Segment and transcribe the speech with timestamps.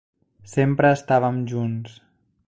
[0.53, 2.01] Sempre estàvem junts.